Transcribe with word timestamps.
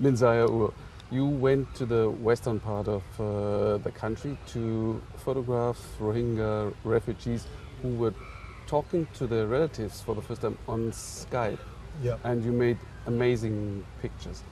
Minzayar 0.00 0.50
Oo, 0.50 0.72
you 1.10 1.24
went 1.24 1.74
to 1.74 1.86
the 1.86 2.10
western 2.10 2.60
part 2.60 2.86
of 2.86 3.02
uh, 3.18 3.78
the 3.78 3.90
country 3.90 4.36
to 4.48 5.00
photograph 5.16 5.78
Rohingya 5.98 6.74
refugees 6.84 7.46
who 7.80 7.94
were 7.96 8.12
talking 8.66 9.06
to 9.14 9.26
their 9.26 9.46
relatives 9.46 10.02
for 10.02 10.14
the 10.14 10.20
first 10.20 10.42
time 10.42 10.58
on 10.68 10.90
Skype. 10.90 11.58
Yeah. 12.02 12.16
And 12.24 12.44
you 12.44 12.52
made 12.52 12.78
amazing 13.06 13.86
pictures. 14.02 14.42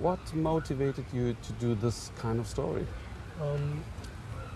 What 0.00 0.20
motivated 0.34 1.04
you 1.12 1.36
to 1.42 1.52
do 1.54 1.74
this 1.74 2.10
kind 2.16 2.40
of 2.40 2.46
story? 2.46 2.86
Um, 3.42 3.84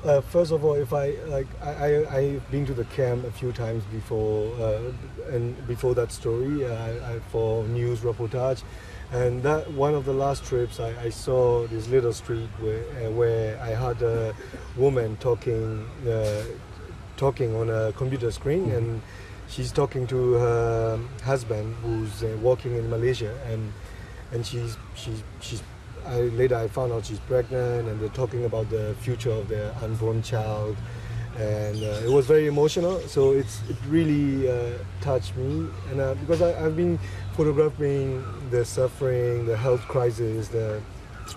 uh, 0.05 0.23
first 0.23 0.53
of 0.53 0.65
all, 0.65 0.75
if 0.75 0.95
I 0.95 1.11
like, 1.27 1.49
I, 1.63 1.71
I 1.71 2.17
I've 2.17 2.51
been 2.51 2.65
to 2.65 2.73
the 2.73 2.85
camp 2.85 3.25
a 3.27 3.31
few 3.31 3.53
times 3.53 3.85
before, 3.93 4.55
uh, 4.59 5.35
and 5.35 5.55
before 5.67 5.95
that 5.97 6.13
story, 6.13 6.65
uh, 6.65 6.73
I, 6.73 7.15
I, 7.15 7.21
for 7.31 7.65
news 7.65 8.01
reportage, 8.01 8.63
and 9.13 9.43
that 9.43 9.71
one 9.73 9.95
of 9.95 10.05
the 10.05 10.13
last 10.13 10.45
trips, 10.45 10.79
I, 10.81 10.95
I 11.03 11.09
saw 11.11 11.67
this 11.67 11.89
little 11.89 12.13
street 12.13 12.49
where 12.61 12.85
uh, 13.07 13.11
where 13.11 13.59
I 13.61 13.71
had 13.71 14.01
a 14.03 14.35
woman 14.77 15.17
talking, 15.19 15.85
uh, 16.09 16.43
talking 17.17 17.55
on 17.57 17.71
a 17.71 17.93
computer 17.93 18.31
screen, 18.31 18.67
Mhm. 18.67 18.77
and 18.77 19.03
she's 19.49 19.73
talking 19.73 20.07
to 20.09 20.35
her 20.35 20.99
husband 21.25 21.75
who's 21.83 22.23
uh, 22.23 22.37
working 22.41 22.77
in 22.77 22.89
Malaysia, 22.89 23.35
and 23.51 23.73
and 24.33 24.47
she's 24.47 24.77
she's 24.95 25.23
she's 25.41 25.63
I, 26.07 26.21
later 26.39 26.57
I 26.57 26.69
found 26.69 26.93
out 26.93 27.05
she's 27.05 27.21
pregnant 27.21 27.87
and 27.89 28.01
they're 28.01 28.09
talking 28.17 28.45
about 28.47 28.71
the 28.71 28.95
future 29.01 29.31
of 29.33 29.49
their 29.49 29.75
unborn 29.83 30.23
child 30.23 30.77
and 31.39 31.77
uh, 31.83 32.07
it 32.07 32.11
was 32.11 32.27
very 32.27 32.47
emotional. 32.47 33.01
So 33.01 33.33
it's 33.33 33.61
it 33.69 33.77
really 33.89 34.49
uh, 34.49 34.79
touched 35.01 35.37
me. 35.37 35.69
And 35.91 36.01
uh, 36.01 36.15
because 36.15 36.43
I, 36.43 36.65
I've 36.65 36.77
been 36.77 36.99
photographing 37.37 38.25
the 38.51 38.65
suffering 38.65 39.47
the 39.47 39.57
health 39.57 39.83
crisis 39.83 40.49
the 40.49 40.81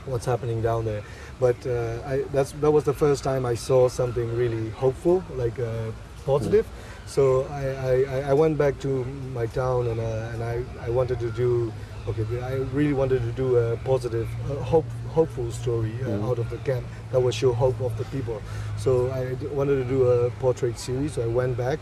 what's 0.06 0.26
happening 0.26 0.62
down 0.62 0.86
there. 0.86 1.04
But 1.40 1.56
uh, 1.68 2.00
I, 2.06 2.24
that's 2.32 2.52
that 2.54 2.72
was 2.72 2.84
the 2.84 2.94
first 2.94 3.24
time 3.24 3.46
I 3.46 3.56
saw 3.56 3.88
something 3.88 4.36
really 4.36 4.70
hopeful 4.72 5.24
like 5.36 5.60
uh, 5.60 5.92
positive. 6.26 6.66
So 7.06 7.44
I, 7.52 7.66
I, 7.92 8.30
I 8.30 8.34
went 8.34 8.58
back 8.58 8.80
to 8.80 9.04
my 9.34 9.46
town 9.46 9.88
and, 9.88 10.00
uh, 10.00 10.32
and 10.34 10.44
I, 10.44 10.64
I 10.82 10.90
wanted 10.90 11.20
to 11.20 11.30
do 11.32 11.72
okay 12.08 12.26
I 12.42 12.56
really 12.74 12.94
wanted 12.94 13.22
to 13.22 13.32
do 13.32 13.58
a 13.58 13.78
positive 13.78 14.28
hope 14.62 14.86
hopeful 15.18 15.52
story 15.52 15.94
uh, 16.02 16.08
Mhm. 16.08 16.30
out 16.30 16.40
of 16.44 16.48
the 16.50 16.58
camp 16.70 16.84
that 17.12 17.20
would 17.24 17.34
show 17.42 17.52
hope 17.54 17.80
of 17.88 17.94
the 17.98 18.06
people 18.16 18.38
so 18.78 18.92
I 19.20 19.22
d- 19.40 19.48
wanted 19.60 19.78
to 19.84 19.86
do 19.96 20.00
a 20.16 20.30
portrait 20.44 20.78
series 20.80 21.12
so 21.14 21.22
I 21.24 21.28
went 21.42 21.56
back 21.66 21.80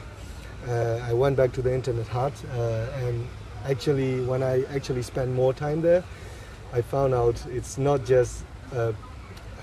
uh, 0.68 1.10
I 1.12 1.14
went 1.14 1.36
back 1.38 1.52
to 1.54 1.62
the 1.62 1.74
internet 1.74 2.08
hut 2.08 2.34
uh, 2.58 3.06
and 3.06 3.16
actually 3.74 4.14
when 4.32 4.42
I 4.44 4.64
actually 4.76 5.04
spent 5.04 5.30
more 5.42 5.54
time 5.54 5.80
there 5.82 6.04
I 6.74 6.82
found 6.82 7.14
out 7.14 7.36
it's 7.58 7.78
not 7.78 8.00
just 8.14 8.34
uh, 8.76 8.92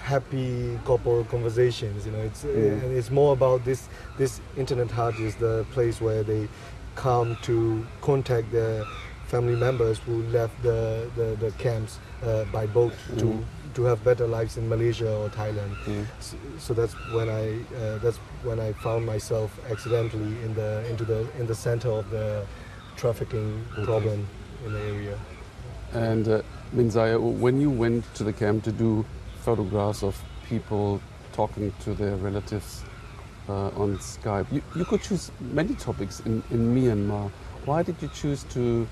happy 0.02 0.78
couple 0.86 1.24
conversations 1.24 2.06
you 2.06 2.12
know 2.12 2.20
it's 2.30 2.42
Mm. 2.44 2.82
and 2.82 2.96
it's 2.98 3.10
more 3.10 3.32
about 3.32 3.64
this 3.64 3.88
this 4.18 4.40
internet 4.56 4.90
hut 4.90 5.14
is 5.20 5.34
the 5.36 5.64
place 5.74 6.00
where 6.00 6.22
they 6.22 6.48
come 6.94 7.36
to 7.42 7.84
contact 8.00 8.50
their 8.52 8.84
family 9.26 9.56
members 9.56 9.98
who 10.06 10.22
left 10.38 10.54
the, 10.62 11.06
the, 11.16 11.36
the 11.44 11.50
camps 11.58 11.98
uh, 12.22 12.44
by 12.52 12.66
boat 12.66 12.92
Mhm. 13.12 13.18
to 13.20 13.44
to 13.78 13.84
have 13.84 14.02
better 14.02 14.26
lives 14.26 14.56
in 14.56 14.68
Malaysia 14.68 15.08
or 15.22 15.28
Thailand 15.28 15.72
so, 16.18 16.36
so 16.58 16.74
that's 16.74 16.94
when 17.14 17.28
I 17.28 17.44
uh, 17.80 17.98
that's 17.98 18.18
when 18.42 18.58
I 18.58 18.72
found 18.72 19.06
myself 19.06 19.50
accidentally 19.70 20.34
in 20.46 20.52
the 20.54 20.70
into 20.90 21.04
the 21.04 21.20
in 21.38 21.46
the 21.46 21.54
center 21.54 21.90
of 22.00 22.10
the 22.10 22.44
trafficking 22.96 23.64
Okay. 23.76 23.84
problem 23.86 24.26
in 24.66 24.72
the 24.72 24.80
area. 24.80 25.16
And 25.94 26.26
uh, 26.28 26.42
Minzayar, 26.74 27.20
when 27.44 27.60
you 27.60 27.70
went 27.70 28.02
to 28.14 28.24
the 28.24 28.32
camp 28.32 28.64
to 28.64 28.72
do 28.72 29.06
photographs 29.46 30.02
of 30.02 30.14
people 30.48 31.00
talking 31.32 31.72
to 31.84 31.94
their 31.94 32.16
relatives 32.16 32.82
uh, 33.48 33.82
on 33.82 33.96
Skype, 33.98 34.50
you, 34.52 34.60
you 34.74 34.84
could 34.84 35.02
choose 35.02 35.30
many 35.40 35.74
topics 35.74 36.20
in, 36.26 36.42
in 36.50 36.74
Myanmar. 36.74 37.30
Why 37.64 37.82
did 37.84 38.02
you 38.02 38.10
choose 38.20 38.42
to 38.54 38.86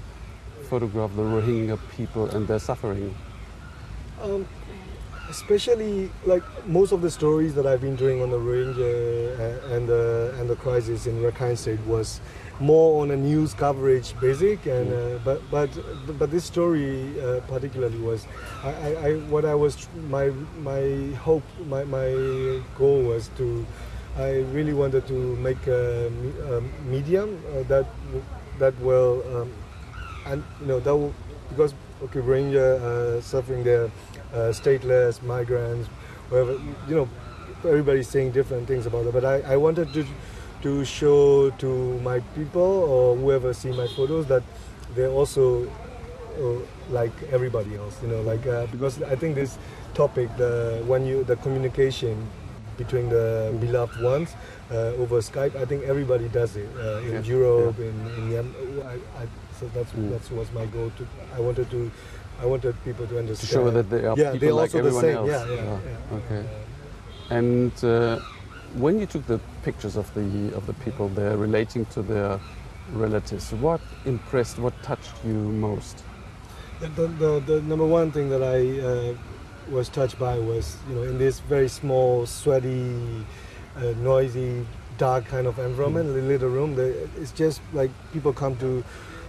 photograph 0.71 1.11
the 1.17 1.23
Rohingya 1.23 1.79
people 1.97 2.31
and 2.31 2.47
their 2.47 2.61
suffering? 2.61 3.15
Um, 4.23 4.47
especially 5.29 6.11
like 6.25 6.43
most 6.67 6.93
of 6.93 7.03
the 7.03 7.11
stories 7.11 7.55
that 7.55 7.67
I've 7.67 7.81
been 7.81 7.97
doing 7.97 8.23
on 8.23 8.31
the 8.31 8.39
Rohingya 8.39 9.73
and 9.73 9.89
the 9.89 10.35
and 10.39 10.49
the 10.49 10.57
crisis 10.57 11.07
in 11.07 11.23
Rakhine 11.23 11.57
State 11.57 11.81
was 11.87 12.21
more 12.59 13.03
on 13.03 13.11
a 13.11 13.17
news 13.17 13.53
coverage 13.53 14.19
basic 14.21 14.65
and 14.67 14.93
uh, 14.93 15.19
but 15.25 15.43
but 15.51 15.69
but 16.19 16.31
this 16.31 16.45
story 16.45 17.21
uh, 17.21 17.41
particularly 17.49 17.99
was 17.99 18.27
I, 18.65 18.71
I, 18.71 18.91
I 19.09 19.15
what 19.29 19.45
I 19.45 19.55
was 19.55 19.89
my 20.09 20.31
my 20.59 21.13
hope 21.21 21.45
my, 21.67 21.85
my 21.85 22.63
goal 22.79 23.03
was 23.03 23.29
to 23.37 23.67
I 24.17 24.41
really 24.57 24.73
wanted 24.73 25.07
to 25.09 25.37
make 25.37 25.67
a, 25.67 26.07
a 26.49 26.61
medium 26.89 27.43
uh, 27.53 27.63
that 27.65 27.87
that 28.59 28.79
will 28.81 29.23
um, 29.37 29.53
and 30.27 30.43
you 30.61 30.67
know 30.67 30.81
that 30.81 30.97
will, 30.97 31.15
because 31.51 31.75
okay 32.05 32.21
Rohingya 32.21 32.81
uh, 32.81 33.21
suffering 33.21 33.65
there 33.65 33.91
uh, 34.33 34.53
stateless 34.53 35.23
migrants 35.23 35.89
whatever 36.29 36.53
you 36.89 36.95
know 36.97 37.09
everybody's 37.65 38.09
saying 38.09 38.33
different 38.33 38.67
things 38.69 38.87
about 38.87 39.07
it 39.07 39.13
but 39.13 39.25
I, 39.25 39.41
I 39.55 39.57
wanted 39.57 39.93
to 39.95 40.05
to 40.63 40.85
show 40.85 41.51
to 41.51 41.99
my 42.01 42.21
people 42.35 42.63
or 42.63 43.17
whoever 43.17 43.53
see 43.55 43.71
my 43.71 43.87
photos 43.89 44.27
that 44.27 44.43
they're 44.95 45.11
also 45.11 45.67
uh, 46.41 46.59
like 46.91 47.13
everybody 47.33 47.77
else 47.77 47.97
you 48.03 48.09
know 48.09 48.21
like 48.23 48.47
uh, 48.47 48.67
because 48.67 49.03
I 49.03 49.17
think 49.17 49.35
this 49.35 49.59
topic 49.95 50.29
the 50.37 50.83
when 50.87 51.07
you 51.07 51.25
the 51.25 51.37
communication 51.37 52.29
between 52.77 53.09
the 53.09 53.57
beloved 53.59 54.03
ones 54.03 54.35
uh, 54.71 55.01
over 55.03 55.21
Skype 55.21 55.57
I 55.57 55.65
think 55.65 55.85
everybody 55.85 56.29
does 56.29 56.57
it 56.57 56.69
uh, 56.77 56.99
in 57.01 57.13
Yeah. 57.15 57.21
Europe 57.37 57.79
in, 57.79 57.95
in 58.19 58.31
Yem- 58.33 58.55
I, 58.85 58.95
I, 59.23 59.27
so 59.59 59.71
that's 59.75 59.93
Mm. 59.93 60.11
that's 60.11 60.31
was 60.31 60.49
my 60.53 60.67
goal 60.67 60.91
to 60.99 61.07
I 61.37 61.41
wanted 61.41 61.71
to 61.71 61.91
I 62.43 62.47
wanted 62.47 62.75
people 62.85 63.07
to 63.07 63.19
understand. 63.19 63.49
To 63.49 63.55
show 63.55 63.71
that 63.71 63.89
they 63.91 64.05
are 64.05 64.17
yeah 64.19 64.33
people 64.33 64.57
like 64.57 64.75
everyone 64.75 65.05
else. 65.05 65.29
yeah 65.29 65.47
yeah, 65.47 65.79
yeah. 65.91 66.19
Okay. 66.19 66.43
And 67.31 67.73
uh, 67.85 68.21
when 68.75 68.99
you 69.01 69.07
took 69.07 69.27
the 69.27 69.41
pictures 69.63 69.97
of 69.97 70.13
the 70.15 70.55
of 70.55 70.67
the 70.67 70.75
people 70.85 71.09
there 71.09 71.37
relating 71.37 71.87
to 71.87 72.03
their 72.03 72.39
relatives, 72.93 73.53
what 73.53 73.81
impressed, 74.05 74.59
what 74.59 74.75
touched 74.83 75.13
you 75.25 75.35
most? 75.35 76.05
The, 76.81 76.89
the, 76.89 77.43
the, 77.47 77.63
number 77.63 77.87
one 77.87 78.13
thing 78.13 78.29
that 78.29 78.43
I 78.43 78.59
uh, 78.81 79.15
was 79.71 79.89
touched 79.89 80.19
by 80.19 80.39
was, 80.39 80.77
you 80.89 80.95
know, 80.95 81.03
in 81.03 81.19
this 81.19 81.41
very 81.41 81.69
small, 81.69 82.27
sweaty, 82.27 83.25
uh, 83.77 83.95
noisy, 83.97 84.67
dark 84.99 85.27
kind 85.27 85.47
of 85.47 85.59
environment, 85.59 86.15
the 86.15 86.21
little 86.21 86.49
room, 86.49 86.77
it's 87.19 87.33
just 87.33 87.61
like 87.73 87.91
people 88.13 88.33
come 88.33 88.57
to 88.59 88.85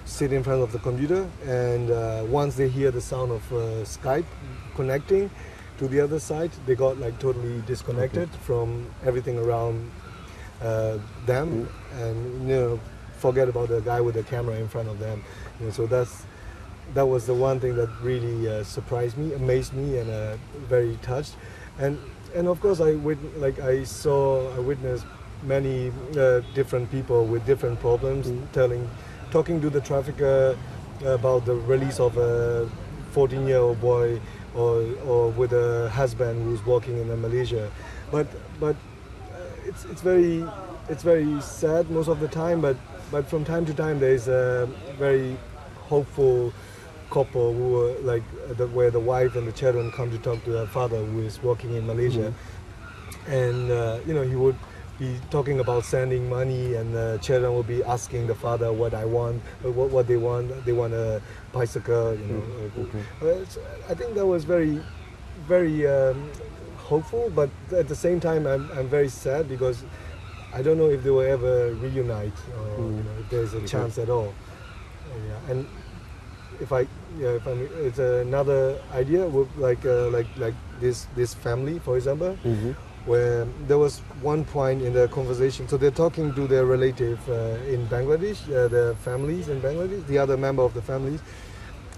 sit 0.07 0.31
in 0.33 0.43
front 0.43 0.61
of 0.63 0.71
the 0.71 0.79
computer, 0.79 1.29
and 1.45 1.91
uh, 1.91 2.23
once 2.27 2.55
they 2.55 2.67
hear 2.69 2.91
the 2.91 3.01
sound 3.01 3.31
of 3.31 3.43
uh, 3.53 3.57
Skype 3.85 4.25
connecting 4.75 5.29
to 5.79 5.87
the 5.87 5.99
other 5.99 6.19
side, 6.19 6.51
they 6.65 6.75
got 6.75 6.97
like 6.99 7.19
totally 7.19 7.61
disconnected 7.67 8.29
from 8.47 8.87
everything 9.05 9.37
around 9.37 9.91
uh, 10.61 10.97
them, 11.25 11.69
and 11.93 12.49
you 12.49 12.55
know, 12.55 12.79
forget 13.19 13.49
about 13.49 13.69
the 13.69 13.81
guy 13.81 14.01
with 14.01 14.15
the 14.15 14.23
camera 14.23 14.55
in 14.55 14.67
front 14.67 14.87
of 14.87 14.97
them. 14.99 15.23
You 15.59 15.65
know, 15.67 15.71
so 15.71 15.85
that's 15.85 16.25
that 16.93 17.05
was 17.05 17.25
the 17.27 17.33
one 17.33 17.59
thing 17.59 17.75
that 17.75 17.89
really 18.01 18.49
uh, 18.49 18.63
surprised 18.63 19.17
me, 19.17 19.33
amazed 19.33 19.73
me, 19.73 19.97
and 19.99 20.09
uh, 20.09 20.37
very 20.69 20.97
touched. 21.01 21.35
And 21.79 21.99
and 22.33 22.47
of 22.47 22.59
course, 22.61 22.79
I 22.81 22.93
wit- 22.95 23.39
like 23.39 23.59
I 23.59 23.83
saw, 23.83 24.51
I 24.55 24.59
witnessed 24.59 25.05
many 25.43 25.91
uh, 26.17 26.41
different 26.55 26.89
people 26.91 27.25
with 27.25 27.45
different 27.45 27.79
problems, 27.79 28.27
Mm. 28.27 28.51
telling, 28.53 28.89
talking 29.31 29.61
to 29.61 29.69
the 29.69 29.81
trafficker 29.81 30.57
about 31.05 31.45
the 31.45 31.55
release 31.55 31.99
of 31.99 32.17
a 32.17 32.69
14-year-old 33.13 33.79
boy, 33.79 34.19
or 34.55 34.83
or 35.05 35.29
with 35.29 35.53
a 35.53 35.89
husband 35.89 36.43
who's 36.43 36.65
working 36.65 36.97
in 36.97 37.21
Malaysia. 37.21 37.71
But 38.11 38.27
but 38.59 38.75
uh, 38.75 39.67
it's 39.69 39.85
it's 39.85 40.01
very 40.01 40.43
it's 40.89 41.03
very 41.03 41.39
sad 41.41 41.89
most 41.89 42.07
of 42.07 42.19
the 42.19 42.27
time. 42.27 42.61
But 42.61 42.77
but 43.11 43.27
from 43.27 43.45
time 43.45 43.65
to 43.65 43.73
time, 43.73 43.99
there's 43.99 44.27
a 44.27 44.69
very 44.97 45.37
hopeful 45.87 46.53
couple 47.09 47.53
who 47.53 47.81
are 47.81 47.99
like 47.99 48.23
uh, 48.49 48.53
the, 48.53 48.67
where 48.67 48.91
the 48.91 48.99
wife 48.99 49.35
and 49.35 49.47
the 49.47 49.51
children 49.51 49.91
come 49.91 50.11
to 50.11 50.17
talk 50.17 50.43
to 50.43 50.51
their 50.51 50.67
father 50.67 50.97
who 50.97 51.21
is 51.21 51.41
working 51.41 51.75
in 51.75 51.85
Malaysia, 51.87 52.33
and 53.27 53.71
uh, 53.71 53.99
you 54.05 54.13
know 54.13 54.23
he 54.23 54.35
would 54.35 54.57
be 54.99 55.19
talking 55.29 55.59
about 55.59 55.85
sending 55.85 56.27
money, 56.29 56.75
and 56.75 56.93
the 56.93 57.19
children 57.21 57.53
will 57.53 57.63
be 57.63 57.83
asking 57.83 58.27
the 58.27 58.35
father 58.35 58.71
what 58.73 58.93
I 58.93 59.05
want, 59.05 59.41
uh, 59.63 59.71
what, 59.71 59.89
what 59.91 60.07
they 60.07 60.17
want. 60.17 60.65
They 60.65 60.73
want 60.73 60.93
a 60.93 61.21
bicycle, 61.53 62.15
you 62.15 62.25
know. 62.25 62.43
Okay. 62.83 63.03
uh, 63.21 63.91
I 63.91 63.93
think 63.93 64.15
that 64.15 64.25
was 64.25 64.43
very, 64.43 64.81
very 65.47 65.85
um, 65.87 66.31
hopeful, 66.77 67.31
but 67.35 67.49
at 67.75 67.87
the 67.87 67.95
same 67.95 68.19
time, 68.19 68.47
I'm, 68.47 68.69
I'm 68.71 68.87
very 68.87 69.09
sad 69.09 69.47
because 69.47 69.83
I 70.53 70.61
don't 70.61 70.77
know 70.77 70.89
if 70.89 71.03
they 71.03 71.09
will 71.11 71.21
ever 71.21 71.73
reunite 71.75 72.33
or 72.57 72.77
Mm. 72.77 72.97
you 72.97 73.03
know, 73.03 73.11
if 73.19 73.29
there's 73.29 73.53
a 73.53 73.57
Okay. 73.57 73.67
chance 73.67 73.97
at 73.97 74.09
all. 74.09 74.33
Yeah. 75.27 75.51
And 75.51 75.67
if 76.59 76.71
I 76.71 76.87
yeah, 77.19 77.37
if 77.39 77.47
I 77.47 77.51
it's 77.85 77.99
another 77.99 78.79
idea 78.93 79.25
with 79.25 79.49
like 79.57 79.85
uh, 79.85 80.09
like 80.09 80.27
like 80.37 80.55
this 80.79 81.07
this 81.15 81.33
family, 81.33 81.79
for 81.79 81.97
example, 81.97 82.37
Mm-hmm. 82.45 82.71
Where 83.07 83.45
there 83.67 83.77
was 83.77 83.99
one 84.21 84.43
point 84.45 84.81
in 84.81 84.93
the 84.93 85.07
conversation. 85.07 85.67
So 85.67 85.77
they're 85.77 85.91
talking 86.05 86.33
to 86.35 86.47
their 86.47 86.65
relative 86.65 87.19
uh, 87.29 87.73
in 87.73 87.87
Bangladesh, 87.87 88.39
uh, 88.53 88.67
the 88.67 88.95
families 89.03 89.47
in 89.49 89.61
Bangladesh, 89.61 90.05
the 90.07 90.17
other 90.17 90.37
member 90.37 90.61
of 90.63 90.73
the 90.73 90.81
families, 90.81 91.21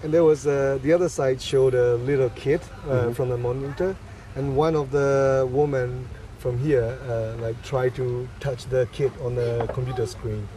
and 0.04 0.14
there 0.14 0.24
was 0.24 0.46
uh, 0.48 0.78
the 0.84 0.94
other 0.94 1.10
side 1.10 1.42
showed 1.42 1.74
a 1.74 1.96
little 1.96 2.30
kid 2.30 2.62
uh, 2.88 3.08
Mhm. 3.10 3.16
from 3.16 3.30
the 3.30 3.38
monitor, 3.38 3.96
and 4.36 4.56
one 4.56 4.76
of 4.76 4.92
the 4.92 5.46
woman 5.52 6.08
from 6.38 6.58
here 6.58 6.98
uh, 7.10 7.36
like 7.42 7.58
tried 7.64 7.94
to 7.96 8.28
touch 8.40 8.66
the 8.70 8.88
kid 8.94 9.12
on 9.26 9.36
the 9.36 9.68
computer 9.74 10.06
screen. 10.06 10.48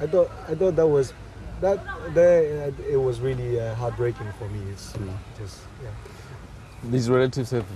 I 0.00 0.06
thought 0.06 0.30
I 0.48 0.54
thought 0.54 0.74
that 0.76 0.88
was 0.88 1.12
that 1.60 1.78
there 2.14 2.40
uh, 2.70 2.92
it 2.94 2.96
was 3.08 3.20
really 3.20 3.60
uh, 3.60 3.74
heartbreaking 3.74 4.30
for 4.38 4.48
me. 4.48 4.60
It's 4.72 4.92
Mm. 4.96 5.14
just 5.38 5.58
yeah. 5.84 5.90
These 6.84 7.10
relatives 7.10 7.50
have 7.50 7.66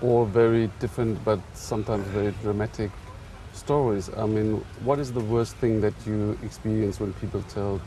all 0.00 0.24
very 0.24 0.70
different 0.78 1.22
but 1.24 1.40
sometimes 1.54 2.06
very 2.08 2.32
dramatic 2.42 2.90
stories. 3.52 4.08
I 4.16 4.26
mean, 4.26 4.64
what 4.84 4.98
is 4.98 5.12
the 5.12 5.20
worst 5.20 5.56
thing 5.56 5.80
that 5.80 5.94
you 6.06 6.38
experience 6.42 7.00
when 7.00 7.12
people 7.14 7.42
tell 7.48 7.80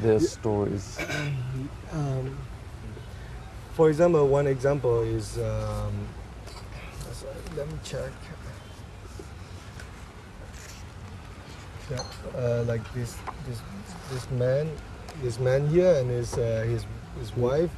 their 0.00 0.20
stories? 0.20 0.98
Um, 1.92 2.38
for 3.74 3.90
example, 3.90 4.26
one 4.26 4.46
example 4.46 5.02
is 5.02 5.36
um, 5.36 5.92
sorry, 7.12 7.34
let 7.54 7.68
me 7.68 7.74
check. 7.84 8.10
Yeah, 11.90 12.02
uh, 12.34 12.64
like 12.66 12.80
this 12.94 13.16
this 13.46 13.60
this 14.10 14.30
man, 14.30 14.70
this 15.22 15.38
man 15.38 15.68
here 15.68 15.94
and 15.96 16.08
his 16.08 16.32
uh, 16.38 16.64
his 16.66 16.86
his 17.18 17.36
wife. 17.36 17.70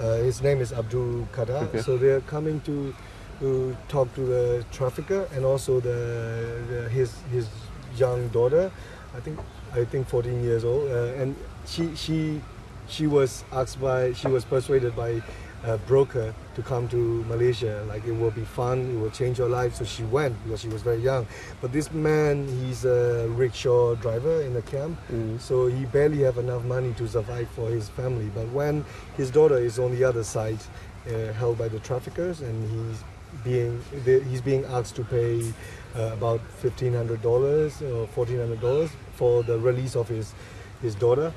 Uh, 0.00 0.16
his 0.16 0.42
name 0.42 0.60
is 0.60 0.72
Abdul 0.72 1.28
Kader. 1.34 1.68
Okay. 1.68 1.82
So 1.82 1.96
they're 1.96 2.20
coming 2.22 2.60
to 2.62 2.94
to 3.40 3.76
talk 3.88 4.14
to 4.14 4.20
the 4.20 4.64
trafficker 4.70 5.28
and 5.34 5.44
also 5.44 5.80
the, 5.80 6.62
the 6.70 6.88
his 6.88 7.12
his 7.32 7.48
young 7.96 8.28
daughter. 8.28 8.70
I 9.16 9.20
think 9.20 9.38
I 9.74 9.84
think 9.84 10.08
14 10.08 10.42
years 10.42 10.64
old, 10.64 10.90
uh, 10.90 11.20
and 11.20 11.36
she 11.66 11.94
she 11.96 12.40
she 12.88 13.06
was 13.06 13.44
asked 13.52 13.80
by 13.80 14.12
she 14.12 14.28
was 14.28 14.44
persuaded 14.44 14.94
by 14.96 15.22
a 15.64 15.78
broker 15.78 16.34
to 16.54 16.62
come 16.62 16.88
to 16.88 17.24
Malaysia. 17.24 17.84
Like 17.88 18.04
it 18.04 18.12
will 18.12 18.30
be 18.30 18.44
fun, 18.44 18.96
it 18.96 18.98
will 18.98 19.10
change 19.10 19.38
your 19.38 19.48
life. 19.48 19.74
So 19.74 19.84
she 19.84 20.04
went 20.04 20.42
because 20.44 20.60
she 20.60 20.68
was 20.68 20.82
very 20.82 20.98
young. 20.98 21.26
But 21.60 21.72
this 21.72 21.92
man, 21.92 22.48
he's 22.48 22.84
a 22.84 23.28
rickshaw 23.28 23.94
driver 23.96 24.42
in 24.42 24.54
the 24.54 24.62
camp. 24.62 24.98
Mm. 25.10 25.40
So 25.40 25.66
he 25.66 25.84
barely 25.86 26.22
have 26.22 26.38
enough 26.38 26.64
money 26.64 26.92
to 26.94 27.08
survive 27.08 27.48
for 27.50 27.68
his 27.68 27.88
family. 27.88 28.30
But 28.34 28.48
when 28.48 28.84
his 29.16 29.30
daughter 29.30 29.58
is 29.58 29.78
on 29.78 29.94
the 29.94 30.04
other 30.04 30.24
side, 30.24 30.58
uh, 31.06 31.32
held 31.32 31.58
by 31.58 31.68
the 31.68 31.78
traffickers, 31.80 32.40
and 32.40 32.70
he's 32.70 33.04
being 33.44 33.82
he's 34.04 34.40
being 34.40 34.64
asked 34.66 34.94
to 34.96 35.04
pay 35.04 35.52
uh, 35.96 36.12
about 36.12 36.40
fifteen 36.40 36.92
hundred 36.94 37.22
dollars 37.22 37.80
or 37.82 38.06
fourteen 38.08 38.38
hundred 38.38 38.60
dollars 38.60 38.90
for 39.14 39.42
the 39.42 39.58
release 39.58 39.96
of 39.96 40.08
his 40.08 40.34
his 40.80 40.94
daughter. 40.94 41.32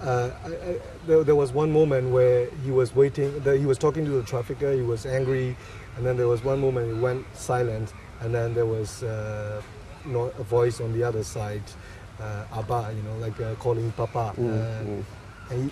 Uh, 0.00 0.30
I, 0.44 0.48
I, 0.48 0.80
there, 1.06 1.24
there 1.24 1.34
was 1.34 1.52
one 1.52 1.70
moment 1.72 2.10
where 2.10 2.48
he 2.64 2.70
was 2.70 2.94
waiting. 2.94 3.38
The, 3.40 3.56
he 3.56 3.66
was 3.66 3.78
talking 3.78 4.04
to 4.04 4.10
the 4.10 4.22
trafficker. 4.22 4.72
He 4.72 4.82
was 4.82 5.06
angry, 5.06 5.56
and 5.96 6.06
then 6.06 6.16
there 6.16 6.28
was 6.28 6.42
one 6.44 6.60
moment 6.60 6.94
he 6.94 7.00
went 7.00 7.24
silent, 7.36 7.92
and 8.20 8.34
then 8.34 8.54
there 8.54 8.66
was 8.66 9.02
uh, 9.02 9.60
no, 10.06 10.32
a 10.38 10.42
voice 10.42 10.80
on 10.80 10.92
the 10.92 11.02
other 11.02 11.22
side, 11.22 11.62
uh, 12.20 12.44
Abba, 12.58 12.92
you 12.96 13.02
know, 13.02 13.16
like 13.18 13.38
uh, 13.40 13.54
calling 13.56 13.92
Papa. 13.92 14.32
Mm, 14.36 14.48
Uh, 14.48 14.84
mm. 14.84 15.04
and 15.50 15.64
he, 15.64 15.70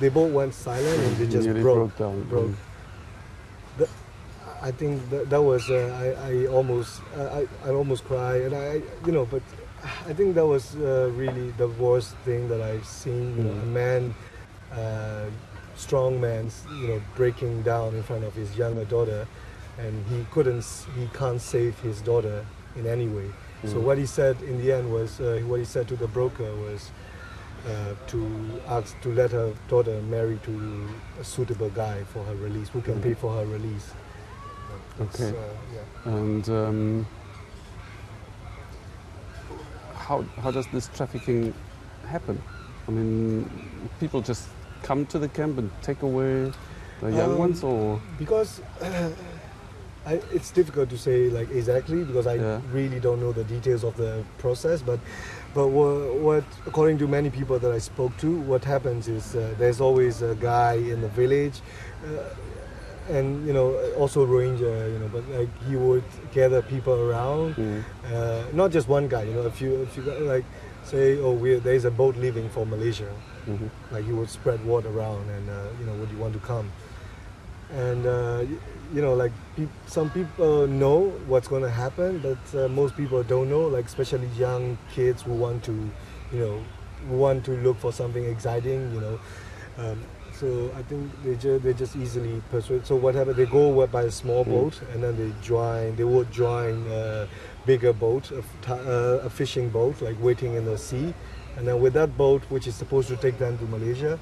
they 0.00 0.08
both 0.08 0.32
went 0.32 0.54
silent 0.54 0.98
and 1.02 1.16
they 1.16 1.26
just 1.26 1.48
broke. 1.48 1.62
broke 1.62 1.96
down. 1.98 2.22
broke. 2.28 2.46
Mm. 2.50 2.54
I 4.62 4.70
think 4.72 5.08
that, 5.10 5.28
that 5.30 5.42
was 5.42 5.68
uh, 5.70 5.76
I, 6.26 6.32
I 6.32 6.46
almost 6.46 7.00
I, 7.16 7.46
I 7.64 7.70
almost 7.70 8.04
cried 8.04 8.40
and 8.42 8.54
I 8.54 8.80
you 9.04 9.12
know 9.12 9.26
but 9.26 9.42
I 10.08 10.12
think 10.12 10.34
that 10.34 10.46
was 10.46 10.74
uh, 10.76 11.10
really 11.14 11.50
the 11.52 11.68
worst 11.68 12.14
thing 12.24 12.48
that 12.48 12.60
I've 12.60 12.86
seen 12.86 13.36
you 13.36 13.42
know, 13.44 13.50
a 13.50 13.64
Mm. 13.64 13.72
man 13.72 14.14
uh, 14.72 15.26
strong 15.76 16.20
man 16.20 16.50
you 16.80 16.88
know 16.88 17.00
breaking 17.16 17.62
down 17.62 17.94
in 17.94 18.02
front 18.02 18.24
of 18.24 18.34
his 18.34 18.56
younger 18.56 18.84
daughter 18.84 19.26
and 19.78 19.94
he 20.06 20.24
couldn't 20.32 20.64
he 20.98 21.06
can't 21.12 21.40
save 21.40 21.78
his 21.80 22.00
daughter 22.00 22.44
in 22.76 22.86
any 22.86 23.06
way 23.08 23.28
so 23.64 23.76
Mm. 23.76 23.82
what 23.88 23.96
he 23.98 24.06
said 24.06 24.36
in 24.42 24.56
the 24.58 24.72
end 24.72 24.90
was 24.92 25.20
uh, 25.20 25.40
what 25.46 25.58
he 25.58 25.64
said 25.64 25.86
to 25.88 25.96
the 25.96 26.08
broker 26.08 26.50
was 26.66 26.90
uh, 27.66 27.94
to 28.12 28.20
ask 28.68 28.98
to 29.02 29.08
let 29.12 29.30
her 29.32 29.52
daughter 29.68 30.00
marry 30.02 30.38
to 30.48 30.52
a 31.20 31.24
suitable 31.24 31.70
guy 31.70 31.98
for 32.12 32.22
her 32.24 32.34
release 32.36 32.68
who 32.74 32.80
can 32.80 32.94
Mhm. 32.98 33.02
pay 33.02 33.14
for 33.14 33.30
her 33.38 33.46
release 33.46 33.88
Okay. 35.00 35.32
yeah. 35.74 36.12
And 36.16 36.48
um, 36.48 37.06
how 40.06 40.22
how 40.42 40.50
does 40.50 40.66
this 40.68 40.88
trafficking 40.96 41.52
happen? 42.08 42.40
I 42.88 42.90
mean, 42.92 43.50
people 44.00 44.20
just 44.20 44.48
come 44.82 45.06
to 45.06 45.18
the 45.18 45.28
camp 45.28 45.58
and 45.58 45.70
take 45.82 46.02
away 46.02 46.52
the 47.00 47.10
young 47.10 47.32
Um, 47.32 47.38
ones, 47.38 47.62
or 47.64 48.00
because 48.18 48.60
I, 50.06 50.20
it's 50.32 50.52
difficult 50.52 50.88
to 50.90 50.98
say 50.98 51.28
like 51.30 51.50
exactly 51.50 52.04
because 52.04 52.26
I 52.28 52.34
Yeah. 52.36 52.60
really 52.72 53.00
don't 53.00 53.20
know 53.20 53.32
the 53.32 53.44
details 53.44 53.82
of 53.84 53.96
the 53.96 54.22
process 54.38 54.80
but 54.82 55.00
but 55.54 55.66
what, 55.68 56.14
what 56.26 56.44
according 56.66 56.98
to 56.98 57.08
many 57.08 57.28
people 57.30 57.58
that 57.58 57.72
I 57.72 57.78
spoke 57.80 58.16
to 58.18 58.28
what 58.50 58.62
happens 58.64 59.08
is 59.08 59.34
uh, 59.34 59.40
there's 59.58 59.80
always 59.80 60.22
a 60.22 60.34
guy 60.36 60.74
in 60.74 61.00
the 61.00 61.08
village 61.08 61.60
uh, 62.04 62.08
and 63.08 63.46
you 63.46 63.52
know 63.52 63.74
also 63.96 64.26
Rohingya 64.26 64.92
you 64.92 64.98
know 64.98 65.08
but 65.12 65.22
like 65.28 65.48
he 65.68 65.76
would 65.76 66.04
gather 66.32 66.62
people 66.62 66.94
around 67.10 67.54
Mm, 67.56 67.82
uh, 68.12 68.42
not 68.52 68.70
just 68.72 68.88
one 68.88 69.06
guy 69.08 69.22
you 69.22 69.32
know 69.34 69.46
if 69.46 69.60
you 69.60 69.82
if 69.82 69.96
you 69.96 70.02
like 70.26 70.44
say 70.84 71.18
oh 71.20 71.32
we 71.32 71.54
there's 71.56 71.84
a 71.84 71.90
boat 71.90 72.16
leaving 72.16 72.48
for 72.50 72.66
Malaysia. 72.66 73.10
Mhm. 73.46 73.70
like 73.92 74.04
he 74.04 74.10
would 74.12 74.28
spread 74.28 74.58
word 74.66 74.86
around 74.86 75.30
and 75.30 75.48
uh, 75.48 75.70
you 75.78 75.86
know 75.86 75.94
would 75.94 76.10
you 76.10 76.18
want 76.18 76.34
to 76.34 76.40
come? 76.42 76.66
And 77.70 78.06
uh, 78.06 78.42
you 78.94 79.02
know 79.02 79.14
like 79.14 79.32
peop 79.56 79.70
some 79.86 80.10
people 80.10 80.66
know 80.66 81.10
what's 81.26 81.46
going 81.48 81.62
to 81.62 81.70
happen 81.70 82.18
but 82.18 82.38
uh, 82.58 82.68
most 82.68 82.96
people 82.96 83.22
don't 83.22 83.50
know 83.50 83.66
like 83.66 83.86
especially 83.86 84.26
young 84.38 84.78
kids 84.94 85.22
who 85.22 85.32
want 85.34 85.62
to 85.64 85.72
you 86.32 86.38
know 86.42 86.58
want 87.10 87.44
to 87.44 87.52
look 87.62 87.78
for 87.78 87.92
something 87.92 88.24
exciting 88.24 88.90
you 88.94 89.00
know. 89.00 89.18
Um, 89.78 89.98
so 90.38 90.70
I 90.76 90.82
think 90.82 91.10
they 91.24 91.34
just 91.34 91.62
they 91.64 91.72
just 91.72 91.96
easily 91.96 92.42
persuade. 92.50 92.86
So 92.86 92.94
what 92.96 93.14
happened? 93.14 93.36
They 93.36 93.46
go 93.46 93.86
by 93.86 94.02
a 94.02 94.10
small 94.10 94.44
Mm. 94.44 94.50
boat 94.50 94.80
and 94.92 95.02
then 95.02 95.16
they 95.16 95.30
join. 95.42 95.96
They 95.96 96.04
would 96.04 96.30
join 96.30 96.84
a 96.90 97.26
bigger 97.64 97.92
boat, 97.92 98.30
a, 98.68 99.24
a 99.24 99.30
fishing 99.30 99.68
boat, 99.70 100.00
like 100.02 100.16
waiting 100.20 100.54
in 100.54 100.64
the 100.64 100.76
sea. 100.78 101.14
And 101.56 101.66
then 101.66 101.80
with 101.80 101.94
that 101.94 102.16
boat, 102.16 102.42
which 102.50 102.66
is 102.66 102.74
supposed 102.74 103.08
to 103.08 103.16
take 103.16 103.38
them 103.38 103.56
to 103.58 103.64
Malaysia, 103.64 104.18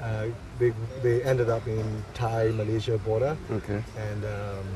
uh, 0.00 0.26
they 0.58 0.72
they 1.02 1.22
ended 1.22 1.48
up 1.50 1.66
in 1.66 1.84
Thai 2.14 2.50
Malaysia 2.52 2.96
border 2.98 3.36
okay. 3.52 3.82
and 4.08 4.24
um, 4.24 4.66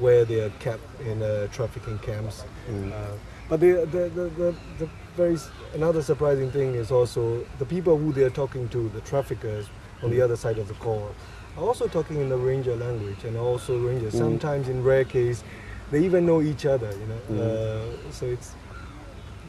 where 0.00 0.24
they 0.24 0.40
are 0.40 0.50
kept 0.58 0.82
in 1.00 1.22
uh, 1.22 1.46
trafficking 1.52 1.98
camps. 1.98 2.44
Mm. 2.70 2.92
Uh, 2.92 3.14
but 3.48 3.60
the, 3.60 3.86
the, 3.90 4.08
the, 4.10 4.28
the, 4.36 4.54
the 4.78 4.88
very 5.16 5.36
another 5.74 6.02
surprising 6.02 6.50
thing 6.50 6.74
is 6.74 6.90
also 6.90 7.44
the 7.58 7.64
people 7.64 7.96
who 7.98 8.12
they 8.12 8.22
are 8.22 8.30
talking 8.30 8.68
to, 8.70 8.88
the 8.90 9.00
traffickers 9.02 9.66
on 10.02 10.10
the 10.10 10.16
Mm. 10.18 10.24
other 10.24 10.36
side 10.36 10.58
of 10.58 10.68
the 10.68 10.74
call, 10.74 11.10
are 11.56 11.64
also 11.64 11.86
talking 11.88 12.20
in 12.20 12.28
the 12.28 12.36
Rohingya 12.36 12.78
language 12.78 13.24
and 13.24 13.36
also 13.36 13.78
Rohingya. 13.78 14.10
Mm. 14.12 14.18
Sometimes 14.18 14.68
in 14.68 14.84
rare 14.84 15.04
case, 15.04 15.42
they 15.90 16.04
even 16.04 16.24
know 16.26 16.40
each 16.40 16.66
other. 16.66 16.90
You 16.92 17.06
know, 17.06 17.20
Mm. 17.30 17.40
uh, 17.40 18.12
so 18.12 18.26
it's, 18.26 18.54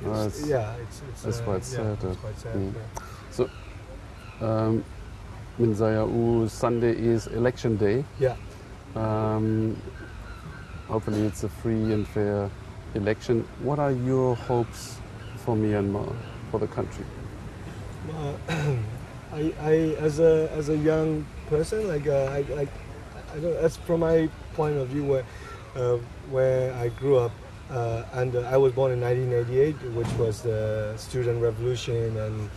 Oh, 0.06 0.25
it's 0.27 0.48
yeah, 0.48 0.74
it's 0.77 1.01
it's 1.27 1.39
uh, 1.39 1.44
quite 1.44 1.56
yeah, 1.58 1.75
sad, 1.77 1.94
It's 1.94 2.06
uh, 2.06 2.22
quite 2.22 2.39
sad. 2.39 2.56
mm. 2.56 2.74
yeah. 3.38 3.48
Um, 4.41 4.84
Minzayar 5.60 6.50
Sunday 6.50 6.94
is 6.96 7.27
election 7.27 7.75
day. 7.75 8.06
yeah. 8.20 8.36
Um, 8.96 9.75
hopefully, 10.88 11.22
it's 11.24 11.44
a 11.44 11.50
free 11.50 11.91
and 11.94 12.08
fair 12.08 12.50
election. 12.96 13.48
What 13.62 13.79
are 13.79 13.91
your 13.91 14.36
hopes 14.36 14.98
for 15.38 15.55
Myanmar, 15.55 16.15
for 16.51 16.60
the 16.60 16.67
country? 16.67 17.05
I, 19.34 19.53
I 19.62 19.74
as 20.00 20.19
a 20.19 20.50
as 20.53 20.69
a 20.69 20.77
young 20.77 21.25
person 21.50 21.88
like 21.88 22.08
uh, 22.08 22.31
I 22.31 22.41
like 22.55 22.69
I 23.34 23.39
don't 23.39 23.62
that's 23.62 23.77
from 23.77 24.00
my 24.00 24.29
point 24.53 24.77
of 24.77 24.88
view 24.88 25.03
where 25.03 25.25
uh, 25.75 25.98
where 26.31 26.74
I 26.74 26.89
grew 26.89 27.17
up 27.17 27.31
uh, 27.69 28.03
and 28.13 28.36
I 28.36 28.58
was 28.58 28.74
born 28.74 28.91
in 28.91 29.01
1988 29.01 29.93
which 29.93 30.12
was 30.17 30.41
the 30.41 30.96
student 30.98 31.41
revolution 31.41 32.17
and 32.17 32.50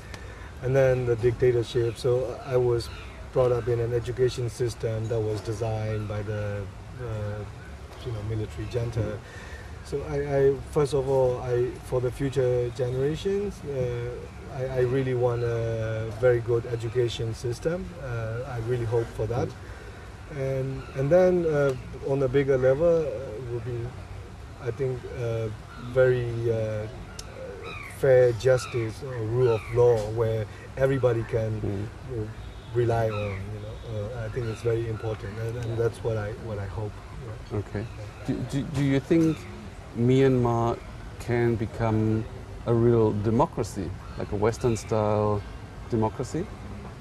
and 0.63 0.75
then 0.75 1.05
the 1.05 1.17
dictatorship 1.17 1.99
so 1.99 2.41
I 2.47 2.57
was 2.57 2.89
brought 3.33 3.53
up 3.53 3.69
in 3.69 3.81
an 3.81 3.93
education 3.93 4.49
system 4.49 5.09
that 5.09 5.21
was 5.21 5.41
designed 5.43 6.09
by 6.09 6.23
the 6.23 6.65
uh, 7.01 7.45
you 8.07 8.13
know 8.13 8.23
military 8.31 8.67
junta 8.73 9.19
So 9.85 10.01
I, 10.09 10.17
I 10.37 10.55
first 10.71 10.95
of 10.95 11.09
all, 11.09 11.41
I 11.43 11.67
for 11.87 12.01
the 12.01 12.11
future 12.11 12.71
generations, 12.77 13.55
uh, 13.65 14.57
I, 14.57 14.79
I 14.79 14.81
really 14.81 15.15
want 15.15 15.43
a 15.43 16.11
very 16.21 16.41
good 16.41 16.65
education 16.67 17.35
system. 17.35 17.85
Uh, 18.03 18.51
I 18.55 18.59
really 18.69 18.85
hope 18.87 19.07
for 19.17 19.27
that. 19.27 19.49
And 20.37 20.83
and 20.97 21.11
then 21.11 21.45
uh, 21.47 21.75
on 22.09 22.23
a 22.23 22.29
bigger 22.29 22.57
level, 22.57 22.87
uh, 23.07 23.53
will 23.53 23.61
be, 23.61 23.79
I 24.63 24.71
think, 24.71 24.99
uh, 25.21 25.49
very 25.93 26.31
uh, 26.51 26.87
fair 27.99 28.33
justice 28.33 29.03
or 29.03 29.15
rule 29.27 29.55
of 29.55 29.61
law 29.75 29.97
where 30.13 30.47
everybody 30.77 31.23
can 31.25 31.61
Mm. 31.61 32.29
rely 32.75 33.11
on. 33.11 33.33
You 33.55 33.61
know, 33.65 34.09
uh, 34.17 34.25
I 34.25 34.29
think 34.31 34.47
it's 34.47 34.63
very 34.63 34.89
important, 34.89 35.39
and, 35.39 35.57
and 35.65 35.77
that's 35.79 35.99
what 36.05 36.17
I 36.17 36.33
what 36.49 36.59
I 36.59 36.67
hope. 36.67 36.93
yeah. 37.53 37.59
Okay. 37.59 37.85
Do, 38.27 38.35
do, 38.51 38.63
do 38.75 38.83
you 38.85 39.01
think 39.01 39.37
Myanmar 39.99 40.79
can 41.21 41.55
become 41.57 42.25
a 42.67 42.75
real 42.75 43.13
democracy, 43.23 43.91
like 44.19 44.33
a 44.33 44.37
Western 44.37 44.77
style 44.77 45.43
democracy? 45.91 46.47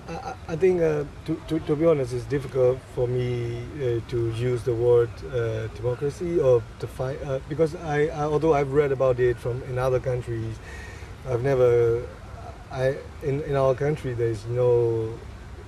I, 0.10 0.34
I- 0.50 0.56
think, 0.56 0.82
uh, 0.82 1.06
to, 1.26 1.42
to, 1.48 1.60
to 1.62 1.76
be 1.76 1.86
honest, 1.86 2.14
it's 2.14 2.26
difficult 2.26 2.80
for 2.96 3.08
me 3.08 3.64
uh, 3.78 4.00
to 4.10 4.32
use 4.32 4.64
the 4.64 4.74
word 4.74 5.10
uh, 5.34 5.68
democracy 5.76 6.40
or 6.40 6.62
to 6.80 6.88
find 6.88 7.18
uh, 7.24 7.40
because 7.48 7.76
I, 7.76 8.08
I, 8.08 8.24
although 8.24 8.54
I've 8.54 8.74
read 8.74 8.92
about 8.92 9.20
it 9.20 9.38
from 9.38 9.64
in 9.64 9.78
other 9.78 10.00
countries, 10.00 10.56
I've 11.30 11.44
never, 11.44 12.04
I 12.72 12.96
in, 13.24 13.42
in 13.44 13.56
our 13.56 13.74
country 13.76 14.14
there's 14.14 14.46
no 14.48 15.14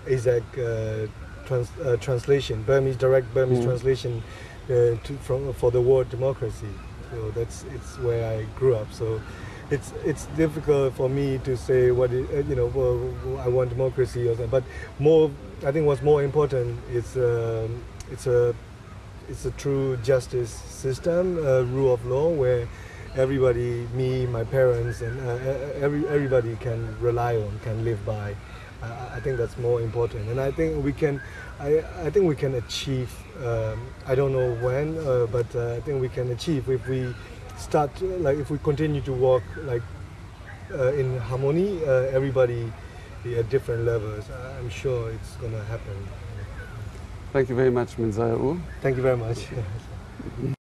exact 0.08 0.58
uh, 0.58 1.08
trans, 1.46 1.70
uh, 1.80 1.96
translation, 2.01 2.63
Burmese 2.63 2.98
direct 2.98 3.34
Burmese 3.34 3.60
Mm. 3.60 3.63
translation 3.65 4.24
uh, 4.65 4.70
to, 5.03 5.18
from 5.22 5.53
for 5.53 5.72
the 5.72 5.82
word 5.82 6.10
democracy. 6.10 6.68
So 7.13 7.32
that's 7.32 7.63
it's 7.75 8.00
where 8.00 8.25
I 8.25 8.43
grew 8.58 8.75
up. 8.75 8.91
So 8.91 9.22
it's 9.70 9.93
it's 10.03 10.25
difficult 10.38 10.93
for 10.96 11.10
me 11.10 11.39
to 11.46 11.55
say 11.55 11.91
what 11.91 12.12
it, 12.12 12.25
uh, 12.34 12.48
you 12.50 12.55
know. 12.55 12.67
Well, 12.67 13.39
I 13.39 13.48
want 13.48 13.70
democracy 13.70 14.27
or 14.27 14.36
something. 14.36 14.50
But 14.50 14.63
more, 15.00 15.32
I 15.65 15.72
think 15.72 15.86
what's 15.86 16.01
more 16.01 16.24
important 16.24 16.79
is 16.91 17.15
um, 17.17 17.84
it's 18.12 18.27
a 18.27 18.55
it's 19.29 19.46
a 19.46 19.51
true 19.51 19.98
justice 19.98 20.51
system, 20.51 21.38
uh, 21.38 21.62
rule 21.62 21.93
of 21.93 22.05
law, 22.05 22.29
where 22.29 22.67
everybody, 23.15 23.88
me, 23.93 24.25
my 24.25 24.43
parents, 24.43 25.01
and 25.01 25.20
uh, 25.22 25.38
every 25.86 26.08
everybody 26.08 26.55
can 26.58 27.00
rely 27.00 27.38
on, 27.38 27.60
can 27.63 27.84
live 27.84 28.03
by. 28.05 28.36
I, 28.83 29.15
I 29.17 29.19
think 29.19 29.37
that's 29.37 29.57
more 29.57 29.81
important, 29.81 30.29
and 30.29 30.39
I 30.39 30.51
think 30.51 30.83
we 30.83 30.93
can. 30.93 31.21
I, 31.59 31.83
I 32.05 32.09
think 32.09 32.25
we 32.25 32.35
can 32.35 32.55
achieve. 32.55 33.11
Um, 33.43 33.87
I 34.05 34.15
don't 34.15 34.33
know 34.33 34.53
when, 34.65 34.97
uh, 34.97 35.27
but 35.31 35.47
uh, 35.55 35.75
I 35.77 35.79
think 35.81 36.01
we 36.01 36.09
can 36.09 36.31
achieve 36.31 36.69
if 36.69 36.87
we 36.87 37.13
start 37.57 37.91
like 38.01 38.37
if 38.37 38.49
we 38.49 38.57
continue 38.57 39.01
to 39.01 39.13
walk 39.13 39.43
like 39.63 39.83
uh, 40.73 40.93
in 40.93 41.17
harmony. 41.19 41.83
Uh, 41.85 42.17
everybody 42.17 42.71
at 43.25 43.49
different 43.49 43.85
levels. 43.85 44.25
I'm 44.59 44.69
sure 44.69 45.09
it's 45.11 45.35
gonna 45.37 45.63
happen. 45.65 45.95
Thank 47.31 47.49
you 47.49 47.55
very 47.55 47.71
much, 47.71 47.95
Minzayar. 47.97 48.59
Thank 48.81 48.97
you 48.97 49.01
very 49.03 49.17
much. 49.17 49.47